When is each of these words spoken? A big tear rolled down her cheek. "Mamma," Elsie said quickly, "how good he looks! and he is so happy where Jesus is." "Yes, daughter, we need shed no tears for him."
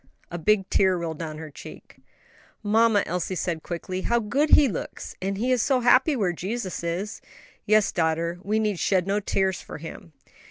A 0.31 0.39
big 0.39 0.67
tear 0.71 0.97
rolled 0.97 1.19
down 1.19 1.37
her 1.37 1.51
cheek. 1.51 1.97
"Mamma," 2.63 3.03
Elsie 3.05 3.35
said 3.35 3.61
quickly, 3.61 4.01
"how 4.01 4.17
good 4.19 4.49
he 4.49 4.67
looks! 4.67 5.13
and 5.21 5.37
he 5.37 5.51
is 5.51 5.61
so 5.61 5.81
happy 5.81 6.15
where 6.15 6.33
Jesus 6.33 6.83
is." 6.83 7.21
"Yes, 7.67 7.91
daughter, 7.91 8.39
we 8.41 8.57
need 8.57 8.79
shed 8.79 9.05
no 9.05 9.19
tears 9.19 9.61
for 9.61 9.77
him." 9.77 10.13